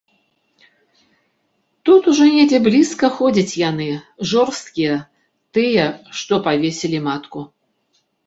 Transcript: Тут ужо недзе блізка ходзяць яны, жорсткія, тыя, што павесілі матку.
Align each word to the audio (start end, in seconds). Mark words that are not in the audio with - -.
Тут 1.89 2.07
ужо 2.11 2.25
недзе 2.37 2.59
блізка 2.69 3.05
ходзяць 3.19 3.57
яны, 3.69 3.89
жорсткія, 4.31 4.95
тыя, 5.57 5.85
што 6.21 6.33
павесілі 6.51 6.99
матку. 7.09 7.39